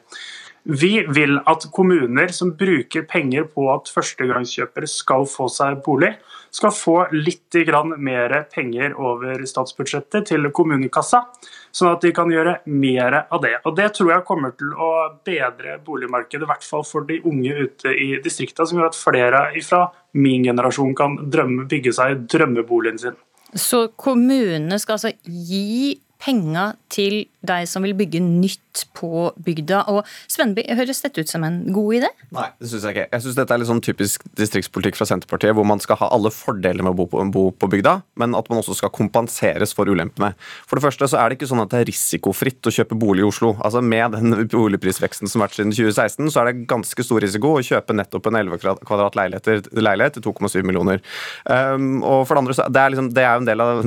Vi 0.64 1.06
vil 1.16 1.40
at 1.48 1.66
kommuner 1.72 2.34
som 2.36 2.52
bruker 2.58 3.06
penger 3.08 3.46
på 3.50 3.70
at 3.72 3.90
førstegangskjøpere 3.94 4.90
skal 4.90 5.24
få 5.30 5.48
seg 5.52 5.80
bolig, 5.86 6.12
skal 6.52 6.74
få 6.74 6.96
litt 7.14 7.56
mer 7.98 8.34
penger 8.54 8.96
over 8.98 9.46
statsbudsjettet 9.46 10.28
til 10.32 10.50
kommunekassa, 10.52 11.24
sånn 11.72 11.94
at 11.94 12.02
de 12.02 12.12
kan 12.14 12.32
gjøre 12.32 12.60
mer 12.66 13.26
av 13.30 13.42
det. 13.42 13.56
Og 13.66 13.76
Det 13.76 13.94
tror 13.96 14.12
jeg 14.12 14.26
kommer 14.28 14.52
til 14.52 14.74
å 14.74 14.92
bedre 15.26 15.80
boligmarkedet, 15.86 16.44
i 16.44 16.52
hvert 16.52 16.66
fall 16.66 16.84
for 16.84 17.08
de 17.08 17.22
unge 17.24 17.54
ute 17.54 17.94
i 17.94 18.20
distriktene, 18.22 18.68
som 18.68 18.80
gjør 18.80 18.92
at 18.92 19.00
flere 19.00 19.46
fra 19.64 19.88
min 20.14 20.44
generasjon 20.44 20.96
kan 20.96 21.18
drømme, 21.30 21.68
bygge 21.70 21.94
seg 21.94 22.28
drømmeboligen 22.28 23.00
sin. 23.00 23.18
Så 23.56 23.88
kommunene 23.98 24.78
skal 24.80 24.98
altså 24.98 25.14
gi 25.24 26.00
penger 26.20 26.76
til 26.92 27.24
de 27.46 27.60
som 27.70 27.86
vil 27.86 27.96
bygge 27.96 28.20
nytt 28.24 28.84
på 28.98 29.30
bygda. 29.44 29.84
Og 29.92 30.08
Svenby, 30.32 30.66
høres 30.76 31.02
dette 31.04 31.24
ut 31.24 31.32
som 31.32 31.44
en 31.48 31.62
god 31.74 32.02
idé? 32.02 32.10
Nei, 32.36 32.48
det 32.60 32.72
syns 32.72 32.86
jeg 32.88 32.96
ikke. 32.96 33.08
Jeg 33.14 33.26
synes 33.26 33.38
Dette 33.40 33.56
er 33.56 33.62
litt 33.62 33.70
sånn 33.70 33.84
typisk 33.84 34.26
distriktspolitikk 34.40 35.00
fra 35.00 35.08
Senterpartiet, 35.10 35.56
hvor 35.58 35.68
man 35.68 35.82
skal 35.84 36.00
ha 36.02 36.10
alle 36.16 36.32
fordeler 36.34 36.86
med 36.86 36.94
å 36.94 36.98
bo 37.00 37.08
på, 37.12 37.24
bo 37.34 37.46
på, 37.56 37.70
bygda, 37.72 37.96
men 38.20 38.36
at 38.38 38.50
man 38.52 38.62
også 38.62 38.76
skal 38.80 38.94
kompenseres 38.96 39.74
for 39.78 39.90
ulempene. 39.90 40.34
For 40.68 40.80
det 40.80 40.86
første 40.88 41.10
så 41.12 41.22
er 41.22 41.30
det 41.30 41.40
ikke 41.40 41.50
sånn 41.52 41.64
at 41.64 41.72
det 41.74 41.84
er 41.84 41.90
risikofritt 41.90 42.70
å 42.70 42.74
kjøpe 42.74 42.98
bolig 43.00 43.24
i 43.24 43.30
Oslo. 43.30 43.54
Altså 43.64 43.84
Med 43.86 44.16
den 44.18 44.36
boligprisveksten 44.52 45.30
som 45.30 45.42
har 45.42 45.50
vært 45.50 45.60
siden 45.60 45.76
2016, 45.76 46.32
så 46.34 46.42
er 46.42 46.50
det 46.50 46.68
ganske 46.70 47.06
stor 47.06 47.24
risiko 47.24 47.56
å 47.58 47.66
kjøpe 47.66 47.96
nettopp 47.96 48.30
en 48.30 48.40
11 48.42 48.84
kvadrat 48.88 49.18
leilighet 49.20 50.20
til 50.20 50.28
2,7 50.28 50.60
millioner. 50.68 51.04
Um, 51.46 52.02
og 52.04 52.26
for 52.28 52.36
det 52.36 52.44
andre 52.44 52.58
så 52.58 52.68
det 52.70 52.82
er, 52.82 52.94
liksom, 52.94 53.10
det 53.16 53.24
er 53.24 53.34
jo 53.34 53.44
en 53.44 53.48
del 53.48 53.64
av 53.64 53.84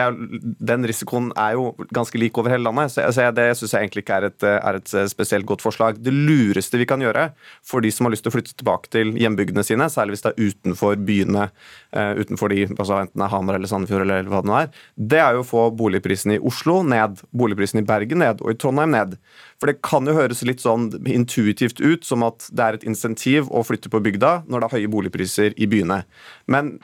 er, 0.00 0.16
Den 0.72 0.86
risikoen 0.88 1.30
er 1.38 1.56
jo 1.56 1.70
ganske 1.94 2.18
lik 2.20 2.29
over 2.38 2.52
hele 2.52 2.66
landet. 2.66 2.92
så, 2.92 3.06
så 3.12 3.30
Det 3.34 3.46
syns 3.58 3.74
jeg 3.74 3.86
egentlig 3.86 4.04
ikke 4.04 4.18
er 4.20 4.26
et, 4.28 4.46
er 4.46 4.78
et, 4.78 4.94
spesielt 5.10 5.46
godt 5.46 5.64
forslag. 5.64 5.98
Det 5.98 6.12
lureste 6.14 6.78
vi 6.78 6.86
kan 6.86 7.02
gjøre 7.02 7.30
for 7.66 7.80
de 7.80 7.90
som 7.90 8.06
har 8.06 8.14
lyst 8.14 8.24
til 8.26 8.32
å 8.32 8.36
flytte 8.36 8.54
tilbake 8.54 8.92
til 8.92 9.12
hjembygdene 9.18 9.64
sine, 9.66 9.88
særlig 9.90 10.16
hvis 10.16 10.24
det 10.26 10.32
er 10.32 10.50
utenfor 10.50 10.96
byene, 11.08 11.48
uh, 11.96 12.12
utenfor 12.20 12.52
de, 12.52 12.62
altså 12.76 13.00
enten 13.00 13.20
det 13.20 13.26
er 13.26 13.34
Hamar 13.34 13.58
eller 13.58 13.70
Sandefjord 13.70 14.06
eller 14.06 14.30
hva 14.30 14.42
det 14.44 14.50
nå 14.50 14.56
er, 14.60 14.72
det 14.96 15.20
er 15.22 15.36
jo 15.36 15.44
å 15.44 15.50
få 15.50 15.66
boligprisen 15.76 16.36
i 16.36 16.40
Oslo 16.50 16.80
ned, 16.86 17.22
boligprisen 17.36 17.82
i 17.82 17.86
Bergen 17.86 18.22
ned 18.22 18.44
og 18.44 18.54
i 18.54 18.58
Trondheim 18.60 18.94
ned. 18.94 19.16
For 19.60 19.70
det 19.70 19.80
kan 19.84 20.08
jo 20.08 20.16
høres 20.16 20.44
litt 20.46 20.62
sånn 20.62 20.88
intuitivt 21.04 21.82
ut 21.82 22.06
som 22.06 22.24
at 22.26 22.48
det 22.48 22.66
er 22.66 22.78
et 22.78 22.88
insentiv 22.88 23.50
å 23.52 23.64
flytte 23.66 23.92
på 23.92 24.00
bygda 24.04 24.40
når 24.48 24.62
det 24.62 24.68
er 24.68 24.76
høye 24.78 24.92
boligpriser 24.94 25.56
i 25.60 25.68
byene. 25.70 26.02
Men 26.50 26.78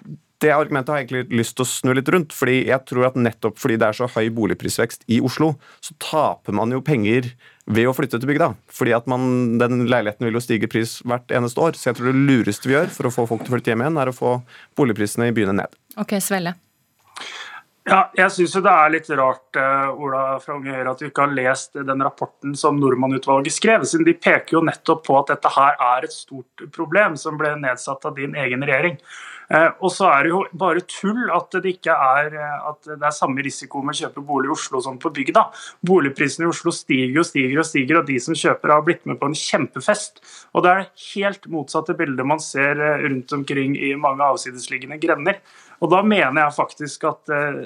det 0.44 0.52
argumentet 0.52 0.92
har 0.92 1.00
jeg 1.00 1.06
egentlig 1.06 1.38
lyst 1.40 1.56
til 1.56 1.64
å 1.64 1.70
snu 1.70 1.92
litt 1.96 2.08
rundt. 2.12 2.34
fordi 2.36 2.66
jeg 2.68 2.84
tror 2.88 3.08
at 3.08 3.16
Nettopp 3.16 3.58
fordi 3.60 3.78
det 3.80 3.88
er 3.88 3.96
så 3.96 4.08
høy 4.10 4.28
boligprisvekst 4.36 5.06
i 5.08 5.20
Oslo, 5.24 5.54
så 5.80 5.96
taper 6.02 6.56
man 6.56 6.74
jo 6.74 6.82
penger 6.84 7.30
ved 7.66 7.88
å 7.88 7.94
flytte 7.96 8.20
til 8.20 8.30
bygda. 8.30 8.52
Fordi 8.70 8.94
at 8.96 9.08
man, 9.10 9.56
den 9.58 9.86
leiligheten 9.90 10.28
vil 10.28 10.38
jo 10.38 10.44
stige 10.44 10.70
pris 10.70 11.00
hvert 11.06 11.32
eneste 11.34 11.62
år. 11.62 11.74
Så 11.78 11.90
jeg 11.90 11.98
tror 11.98 12.12
det 12.12 12.28
lureste 12.28 12.68
vi 12.68 12.76
gjør 12.76 12.92
for 12.92 13.08
å 13.08 13.14
få 13.14 13.26
folk 13.32 13.42
til 13.46 13.54
å 13.54 13.56
flytte 13.56 13.72
hjem 13.72 13.82
igjen, 13.86 13.98
er 14.02 14.12
å 14.12 14.16
få 14.16 14.36
boligprisene 14.78 15.30
i 15.30 15.34
byene 15.36 15.56
ned. 15.62 15.76
Ok, 15.98 16.18
Svelle. 16.22 16.54
Ja, 17.86 18.08
jeg 18.18 18.32
syns 18.34 18.56
det 18.58 18.70
er 18.70 18.88
litt 18.90 19.08
rart 19.14 19.58
uh, 19.62 19.92
Ola 19.94 20.22
fra 20.42 20.56
Unge 20.56 20.72
Høyre, 20.74 20.90
at 20.90 21.02
du 21.02 21.06
ikke 21.06 21.22
har 21.22 21.36
lest 21.38 21.76
den 21.78 22.02
rapporten 22.02 22.56
som 22.58 22.80
Nordmann-utvalget 22.82 23.54
skrev. 23.54 23.84
siden 23.86 24.08
De 24.08 24.16
peker 24.18 24.58
jo 24.58 24.62
nettopp 24.66 25.04
på 25.06 25.18
at 25.20 25.30
dette 25.30 25.52
her 25.54 25.78
er 25.92 26.06
et 26.08 26.14
stort 26.14 26.64
problem 26.74 27.14
som 27.20 27.38
ble 27.38 27.52
nedsatt 27.62 28.08
av 28.10 28.18
din 28.18 28.34
egen 28.42 28.66
regjering. 28.66 28.98
Uh, 29.46 29.70
og 29.84 29.92
så 29.94 30.08
er 30.10 30.26
det 30.26 30.32
jo 30.32 30.40
bare 30.58 30.82
tull 30.90 31.30
at 31.34 31.58
det 31.62 31.76
ikke 31.76 31.94
er, 31.94 32.32
uh, 32.34 32.70
at 32.72 32.88
det 32.92 33.06
er 33.06 33.14
samme 33.14 33.44
risiko 33.46 33.82
med 33.84 33.94
å 33.94 34.00
kjøpe 34.04 34.24
bolig 34.26 34.50
i 34.50 34.54
Oslo 34.56 34.80
som 34.84 34.98
på 35.02 35.12
bygda. 35.14 35.44
Boligprisene 35.86 36.48
i 36.48 36.50
Oslo 36.50 36.74
stiger 36.74 37.22
og 37.22 37.28
stiger 37.28 37.62
og 37.62 37.68
stiger, 37.68 38.00
og 38.00 38.10
de 38.10 38.18
som 38.22 38.38
kjøper 38.38 38.74
har 38.74 38.82
blitt 38.86 39.06
med 39.06 39.20
på 39.20 39.30
en 39.30 39.38
kjempefest. 39.38 40.22
Og 40.56 40.66
det 40.66 40.72
er 40.72 40.88
helt 41.12 41.46
motsatte 41.52 41.94
bilder 41.98 42.26
man 42.26 42.42
ser 42.42 42.80
rundt 43.04 43.32
omkring 43.36 43.76
i 43.78 43.94
mange 44.00 44.26
avsidesliggende 44.26 44.98
grender. 45.02 45.40
Og 45.80 45.90
Da 45.90 46.02
mener 46.02 46.40
jeg 46.40 46.56
faktisk 46.56 47.04
at 47.08 47.32
eh, 47.32 47.58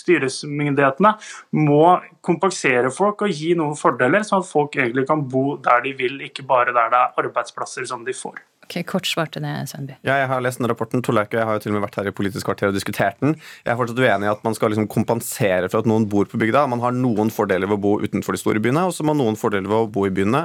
styresmyndighetene 0.00 1.14
må 1.56 1.84
kompensere 2.24 2.92
folk 2.94 3.24
og 3.26 3.34
gi 3.34 3.54
noen 3.58 3.78
fordeler, 3.80 4.26
sånn 4.26 4.44
at 4.44 4.50
folk 4.50 4.76
egentlig 4.76 5.06
kan 5.08 5.24
bo 5.28 5.56
der 5.64 5.84
de 5.86 5.96
vil, 5.96 6.20
ikke 6.28 6.46
bare 6.48 6.74
der 6.76 6.92
det 6.92 7.00
er 7.00 7.24
arbeidsplasser 7.24 7.88
som 7.88 8.04
de 8.04 8.16
får. 8.16 8.42
Ok, 8.70 8.84
Kort 8.86 9.06
svarte 9.10 9.40
det, 9.42 9.50
Svenby. 9.66 9.96
Ja, 10.06 10.14
jeg 10.20 10.28
har 10.30 10.42
lest 10.44 10.60
den 10.60 10.68
rapporten. 10.70 11.02
Torleik 11.02 11.32
jeg 11.34 11.42
har 11.42 11.56
jo 11.58 11.62
til 11.64 11.72
og 11.72 11.80
med 11.80 11.88
vært 11.88 11.96
her 11.98 12.06
i 12.06 12.12
Politisk 12.14 12.46
kvarter 12.46 12.70
og 12.70 12.76
diskutert 12.76 13.18
den. 13.18 13.32
Jeg 13.64 13.72
er 13.72 13.78
fortsatt 13.80 13.98
uenig 13.98 14.28
i 14.28 14.30
at 14.30 14.44
man 14.46 14.54
skal 14.54 14.70
liksom 14.70 14.86
kompensere 14.92 15.66
for 15.72 15.82
at 15.82 15.88
noen 15.90 16.06
bor 16.10 16.28
på 16.30 16.38
bygda. 16.38 16.62
Man 16.70 16.82
har 16.84 16.94
noen 16.94 17.32
fordeler 17.34 17.66
ved 17.66 17.80
å 17.80 17.82
bo 17.82 17.96
utenfor 17.98 18.36
de 18.36 18.42
store 18.42 18.62
byene, 18.62 18.84
og 18.86 18.94
så 18.94 19.02
har 19.02 19.10
man 19.10 19.18
noen 19.18 19.38
fordeler 19.40 19.66
ved 19.66 19.88
å 19.88 19.90
bo 19.90 20.06
i 20.06 20.12
byene. 20.14 20.44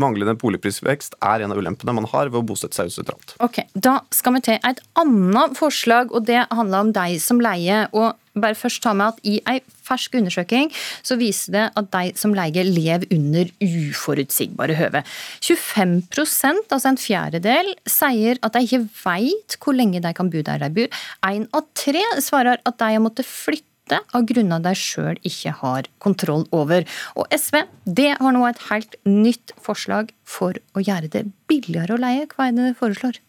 Manglende 0.00 0.32
boligprisvekst 0.40 1.18
er 1.20 1.44
en 1.44 1.52
av 1.52 1.60
ulempene 1.60 1.92
man 1.98 2.08
har 2.08 2.32
ved 2.32 2.40
å 2.40 2.46
bosette 2.48 2.78
seg 2.78 2.88
usentralt. 2.88 3.36
Ok, 3.44 3.60
Da 3.76 3.98
skal 4.16 4.38
vi 4.38 4.44
til 4.48 4.58
et 4.64 4.80
annet 4.96 5.60
forslag, 5.60 6.14
og 6.16 6.24
det 6.24 6.46
handler 6.48 6.88
om 6.88 6.94
deg 6.96 7.20
som 7.20 7.40
leier. 7.44 7.88
og 7.92 8.16
bare 8.42 8.58
først 8.58 8.82
ta 8.84 8.94
med 8.96 9.14
at 9.14 9.20
I 9.28 9.38
ei 9.48 9.60
fersk 9.88 10.18
undersøking 10.18 10.72
så 11.06 11.16
viser 11.20 11.54
det 11.54 11.64
at 11.80 11.90
de 11.94 12.12
som 12.18 12.34
leier, 12.36 12.66
lever 12.66 13.08
under 13.14 13.50
uforutsigbare 13.64 14.76
høve. 14.78 15.04
25% 15.44 16.74
altså 16.74 16.92
en 16.92 17.00
fjerdedel, 17.00 17.72
sier 17.88 18.40
at 18.44 18.56
de 18.56 18.64
ikke 18.66 18.84
veit 19.04 19.58
hvor 19.62 19.76
lenge 19.76 20.02
de 20.04 20.12
kan 20.16 20.30
bo 20.32 20.42
der 20.44 20.62
de 20.64 20.70
bor. 20.74 21.00
Én 21.28 21.48
av 21.56 21.68
tre 21.78 22.04
svarer 22.24 22.60
at 22.64 22.78
de 22.80 22.92
har 22.94 23.04
måttet 23.04 23.28
flytte 23.28 24.02
av 24.12 24.26
grunner 24.28 24.60
de 24.60 24.74
sjøl 24.76 25.16
ikke 25.26 25.54
har 25.62 25.88
kontroll 26.04 26.44
over. 26.52 26.84
Og 27.16 27.30
SV 27.32 27.62
det 27.86 28.10
har 28.20 28.36
nå 28.36 28.44
et 28.48 28.66
helt 28.68 28.98
nytt 29.08 29.54
forslag 29.64 30.12
for 30.28 30.58
å 30.76 30.84
gjøre 30.84 31.12
det 31.14 31.24
billigere 31.48 31.96
å 31.96 32.02
leie. 32.02 32.28
Hva 32.28 32.50
er 32.50 32.58
det 32.58 32.68
de 32.70 32.76
foreslår? 32.78 33.22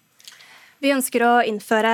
Vi 0.79 0.93
ønsker 0.95 1.23
å 1.27 1.31
innføre 1.43 1.89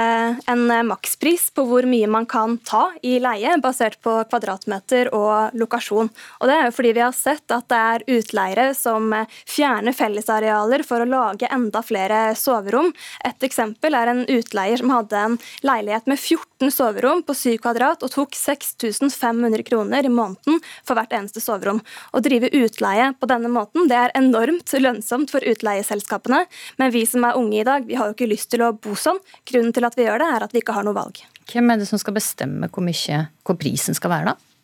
en 0.46 0.68
makspris 0.86 1.48
på 1.58 1.63
hvor 1.65 1.88
mye 1.89 2.06
man 2.06 2.27
kan 2.30 2.60
ta 2.62 2.92
i 3.01 3.15
leie, 3.18 3.56
basert 3.58 3.98
på 4.06 4.12
kvadratmeter 4.30 5.08
og 5.10 5.56
lokasjon. 5.58 6.12
Og 6.13 6.46
Det 6.46 6.54
er 6.54 6.68
jo 6.68 6.75
fordi 6.77 6.92
vi 6.94 7.01
har 7.01 7.15
sett 7.18 7.50
at 7.50 7.65
det 7.74 7.80
er 7.82 8.06
utleiere 8.13 8.65
som 8.77 9.10
fjerner 9.50 9.96
fellesarealer 9.98 10.84
for 10.86 11.01
å 11.01 11.08
lage 11.10 11.50
enda 11.50 11.82
flere 11.82 12.20
soverom. 12.38 12.92
Et 13.25 13.48
eksempel 13.48 13.98
er 13.98 14.12
en 14.12 14.22
utleier 14.30 14.77
som 14.77 14.94
hadde 14.94 15.24
en 15.32 15.39
leilighet 15.65 16.06
med 16.06 16.22
14 16.22 16.70
soverom 16.70 17.25
på 17.25 17.34
7 17.34 17.58
kvadrat 17.65 18.06
og 18.06 18.13
tok 18.13 18.38
6500 18.38 19.65
kroner 19.65 20.06
i 20.06 20.13
måneden 20.13 20.62
for 20.86 20.94
hvert 20.94 21.18
eneste 21.18 21.42
soverom. 21.42 21.82
Å 22.13 22.22
drive 22.22 22.54
utleie 22.54 23.10
på 23.18 23.34
denne 23.34 23.50
måten 23.50 23.89
det 23.89 23.98
er 23.98 24.15
enormt 24.22 24.77
lønnsomt 24.77 25.34
for 25.34 25.42
utleieselskapene, 25.42 26.46
men 26.77 26.94
vi 26.94 27.06
som 27.10 27.25
er 27.25 27.42
unge 27.42 27.63
i 27.63 27.65
dag, 27.65 27.89
vi 27.89 27.98
har 27.98 28.13
jo 28.13 28.18
ikke 28.20 28.30
lyst 28.30 28.54
til 28.54 28.62
å 28.62 28.75
bo 28.82 28.96
sånn. 29.00 29.22
Grunnen 29.48 29.74
til 29.75 29.88
at 29.88 29.98
vi 29.98 30.08
gjør 30.08 30.24
det, 30.24 30.32
er 30.36 30.48
at 30.48 30.55
vi 30.55 30.63
ikke 30.63 30.75
har 30.75 30.88
noe 30.88 30.98
valg. 30.98 31.22
Hvem 31.51 31.72
er 31.72 31.82
det 31.82 31.89
som 31.89 32.01
skal 32.01 32.15
bestemme 32.17 32.70
hvor 32.74 32.86
mye 32.86 33.25
hvor 33.46 33.58
prisen 33.62 33.98
skal 33.98 34.13
være, 34.13 34.34
da? 34.34 34.55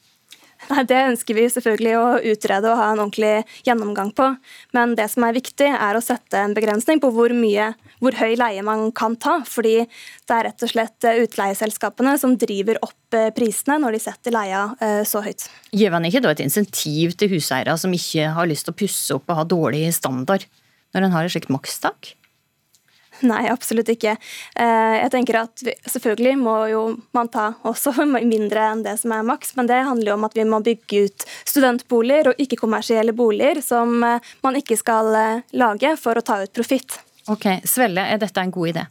Nei, 0.70 0.84
Det 0.86 1.00
ønsker 1.10 1.38
vi 1.38 1.48
selvfølgelig 1.50 1.94
å 1.98 2.06
utrede 2.34 2.70
og 2.70 2.78
ha 2.80 2.92
en 2.92 3.02
ordentlig 3.02 3.46
gjennomgang 3.66 4.12
på. 4.18 4.28
Men 4.78 4.94
det 5.00 5.08
som 5.14 5.26
er 5.26 5.38
viktig, 5.38 5.68
er 5.72 5.98
å 5.98 6.04
sette 6.04 6.38
en 6.38 6.54
begrensning 6.58 7.02
på 7.02 7.10
hvor 7.16 7.34
mye, 7.36 7.72
hvor 8.04 8.18
høy 8.20 8.36
leie 8.40 8.64
man 8.66 8.90
kan 8.96 9.18
ta. 9.22 9.40
Fordi 9.48 9.80
det 9.82 10.38
er 10.38 10.48
rett 10.50 10.66
og 10.66 10.74
slett 10.74 11.10
utleieselskapene 11.10 12.16
som 12.22 12.38
driver 12.40 12.82
opp 12.86 13.18
eh, 13.18 13.32
prisene 13.36 13.80
når 13.82 13.98
de 13.98 14.04
setter 14.06 14.36
leia 14.36 14.68
eh, 14.80 15.02
så 15.08 15.24
høyt. 15.26 15.50
Gir 15.74 15.94
man 15.94 16.06
ikke 16.08 16.24
da 16.24 16.36
et 16.36 16.46
insentiv 16.46 17.18
til 17.18 17.34
huseiere 17.36 17.78
som 17.82 17.94
ikke 17.96 18.32
har 18.38 18.50
lyst 18.50 18.70
til 18.70 18.76
å 18.76 18.82
pusse 18.84 19.18
opp 19.18 19.30
og 19.32 19.42
ha 19.42 19.48
dårlig 19.58 19.88
standard, 19.98 20.46
når 20.94 21.08
en 21.08 21.16
har 21.16 21.28
et 21.28 21.34
slikt 21.34 21.54
makstak? 21.54 22.16
Nei, 23.32 23.44
absolutt 23.52 23.90
ikke. 23.94 24.16
Eh, 24.56 24.96
jeg 25.02 25.12
tenker 25.14 25.42
at 25.44 25.64
vi, 25.66 25.76
Selvfølgelig 25.92 26.38
må 26.42 26.56
jo 26.72 26.84
man 27.18 27.30
ta 27.34 27.52
også 27.68 27.94
mindre 28.34 28.68
enn 28.72 28.86
det 28.86 28.98
som 29.02 29.14
er 29.16 29.28
maks, 29.28 29.56
men 29.58 29.70
det 29.70 29.82
handler 29.88 30.14
jo 30.14 30.18
om 30.20 30.28
at 30.30 30.38
vi 30.38 30.48
må 30.48 30.62
bygge 30.66 31.06
ut 31.08 31.28
studentboliger 31.46 32.32
og 32.32 32.42
ikke-kommersielle 32.42 33.16
boliger 33.18 33.62
som 33.66 34.02
eh, 34.08 34.34
man 34.46 34.58
ikke 34.60 34.80
skal 34.80 35.14
eh, 35.18 35.46
lage 35.58 35.96
for 36.02 36.18
å 36.18 36.26
ta 36.26 36.42
ut 36.44 36.54
profitt. 36.56 37.02
Ok, 37.30 37.48
Svelle, 37.70 38.08
er 38.10 38.22
dette 38.22 38.42
en 38.42 38.54
god 38.54 38.74
idé? 38.74 38.88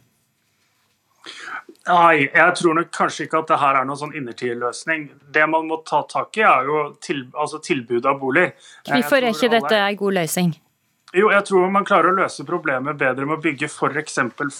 Nei, 1.81 2.27
jeg 2.29 2.53
tror 2.59 2.75
nok 2.77 2.91
kanskje 2.93 3.25
ikke 3.25 3.39
at 3.41 3.49
det 3.49 3.57
her 3.61 3.79
er 3.79 3.85
noen 3.89 3.97
sånn 3.97 4.13
innertidløsning. 4.17 5.07
Det 5.33 5.45
man 5.49 5.65
må 5.69 5.79
ta 5.87 6.03
tak 6.09 6.37
i, 6.37 6.43
er 6.45 6.67
jo 6.69 6.81
til, 7.01 7.23
altså 7.33 7.57
tilbudet 7.63 8.05
av 8.05 8.19
bolig. 8.21 8.51
Hvorfor 8.85 9.17
er 9.17 9.33
ikke 9.33 9.49
dette 9.55 9.79
en 9.79 9.97
god 9.97 10.19
løsning? 10.19 10.53
Jo, 11.11 11.27
jeg 11.27 11.43
tror 11.43 11.67
man 11.73 11.83
klarer 11.83 12.13
å 12.13 12.15
løse 12.21 12.45
problemet 12.47 12.95
bedre 12.95 13.25
med 13.27 13.35
å 13.35 13.41
bygge 13.43 13.67
f.eks. 13.67 14.19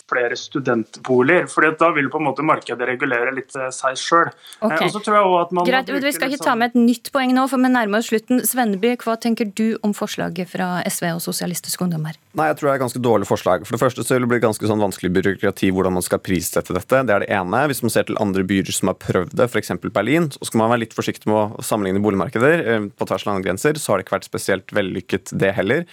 flere 0.10 0.36
studentboliger. 0.36 1.48
for 1.48 1.64
da 1.80 1.92
vil 1.96 2.10
på 2.12 2.20
en 2.20 2.28
måte 2.28 2.44
markedet 2.44 2.88
regulere 2.90 3.32
litt 3.32 3.56
eh, 3.56 3.70
seg 3.72 3.96
sjøl. 3.96 4.28
Eh, 4.60 4.68
okay. 4.68 4.92
Greit, 4.92 5.92
Vi 5.92 6.12
skal 6.12 6.34
ikke 6.34 6.44
ta 6.44 6.58
med 6.60 6.74
et 6.74 6.80
nytt 6.80 7.12
poeng 7.16 7.32
nå, 7.38 7.46
for 7.48 7.62
vi 7.62 7.72
nærmer 7.72 8.04
oss 8.04 8.12
slutten. 8.12 8.44
Svenneby, 8.44 8.98
hva 9.00 9.16
tenker 9.16 9.48
du 9.48 9.78
om 9.80 9.96
forslaget 9.96 10.52
fra 10.52 10.82
SV 10.84 11.14
og 11.14 11.24
Sosialistisk 11.24 11.86
Ungdom 11.86 12.10
her? 12.10 12.20
Nei, 12.36 12.50
jeg 12.52 12.60
tror 12.60 12.68
det 12.68 12.74
er 12.74 12.80
et 12.80 12.84
ganske 12.86 13.04
dårlig 13.04 13.28
forslag. 13.28 13.64
For 13.68 13.76
det 13.76 13.82
første 13.86 14.04
så 14.04 14.16
vil 14.18 14.28
det 14.28 14.32
bli 14.34 14.42
ganske 14.44 14.68
sånn 14.68 14.84
vanskelig 14.84 15.12
byråkrati 15.16 15.72
hvordan 15.72 15.96
man 15.96 16.06
skal 16.06 16.20
prissette 16.24 16.76
dette. 16.76 17.02
Det 17.08 17.16
er 17.16 17.24
det 17.24 17.32
ene. 17.32 17.64
Hvis 17.72 17.82
man 17.84 17.96
ser 17.96 18.08
til 18.08 18.20
andre 18.20 18.44
byer 18.48 18.72
som 18.76 18.92
har 18.92 19.00
prøvd 19.00 19.38
det, 19.40 19.48
f.eks. 19.48 19.72
Berlin, 19.88 20.28
så 20.36 20.48
skal 20.48 20.66
man 20.66 20.72
være 20.72 20.84
litt 20.86 20.96
forsiktig 20.96 21.32
med 21.32 21.40
å 21.40 21.66
sammenligne 21.66 22.04
boligmarkeder 22.04 22.68
eh, 22.76 22.86
på 22.92 23.08
tvers 23.08 23.28
av 23.28 23.34
landegrenser. 23.34 23.80
Så 23.80 23.92
har 23.92 24.00
det 24.00 24.08
ikke 24.08 24.18
vært 24.20 24.28
spesielt 24.28 24.76
vellykket, 24.76 25.36
det 25.40 25.56
heller. 25.56 25.88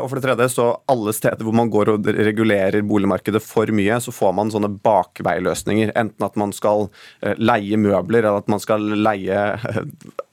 Og 0.00 0.10
for 0.10 0.18
det 0.18 0.26
tredje, 0.26 0.48
så 0.52 0.66
alle 0.90 1.14
steder 1.16 1.46
hvor 1.46 1.56
man 1.56 1.70
går 1.72 1.92
og 1.94 2.10
regulerer 2.26 2.84
boligmarkedet 2.86 3.42
for 3.44 3.70
mye, 3.74 3.98
så 4.02 4.14
får 4.14 4.34
man 4.36 4.52
sånne 4.52 4.72
bakveiløsninger. 4.84 5.94
Enten 5.98 6.26
at 6.26 6.38
man 6.40 6.54
skal 6.56 6.88
eh, 7.22 7.34
leie 7.38 7.78
møbler, 7.80 8.24
eller 8.24 8.42
at 8.42 8.52
man 8.52 8.62
skal 8.62 8.84
leie 8.98 9.40
eh, 9.54 9.80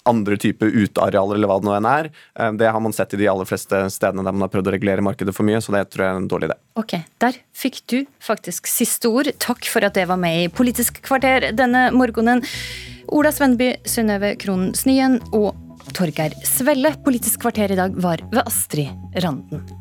andre 0.10 0.38
typer 0.42 0.72
utearealer, 0.74 1.38
eller 1.38 1.50
hva 1.52 1.60
det 1.62 1.68
nå 1.70 1.76
enn 1.78 1.88
er. 1.90 2.08
Det 2.58 2.70
har 2.74 2.82
man 2.82 2.96
sett 2.96 3.14
i 3.14 3.20
de 3.22 3.28
aller 3.30 3.46
fleste 3.46 3.84
stedene 3.94 4.26
der 4.26 4.34
man 4.34 4.48
har 4.48 4.54
prøvd 4.54 4.72
å 4.72 4.74
regulere 4.74 5.06
markedet 5.06 5.36
for 5.38 5.46
mye, 5.46 5.60
så 5.62 5.76
det 5.76 5.84
tror 5.94 6.08
jeg 6.08 6.16
er 6.16 6.22
en 6.24 6.30
dårlig 6.32 6.50
idé. 6.50 6.58
Ok, 6.82 6.96
Der 7.22 7.38
fikk 7.54 7.84
du 7.86 8.00
faktisk 8.18 8.66
siste 8.72 9.12
ord. 9.14 9.30
Takk 9.38 9.70
for 9.70 9.86
at 9.86 9.94
det 10.00 10.08
var 10.10 10.18
med 10.18 10.48
i 10.48 10.50
Politisk 10.50 11.04
kvarter 11.06 11.52
denne 11.54 11.92
morgenen. 11.94 12.42
Ola 13.12 13.30
Svenby, 13.36 13.76
Synnøve 13.86 14.34
Kronen 14.42 14.74
Snyen 14.78 15.20
og 15.36 15.54
Torgeir 15.94 16.36
Svelle. 16.48 16.94
Politisk 17.06 17.42
kvarter 17.44 17.72
i 17.72 17.80
dag 17.80 17.96
var 18.04 18.22
ved 18.32 18.44
Astrid 18.46 19.22
Randen. 19.24 19.81